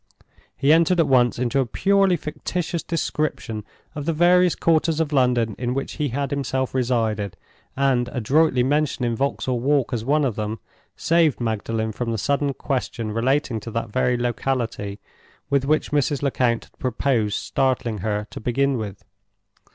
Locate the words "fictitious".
2.17-2.81